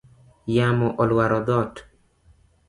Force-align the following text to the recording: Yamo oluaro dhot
Yamo 0.55 0.87
oluaro 1.03 1.39
dhot 1.51 1.75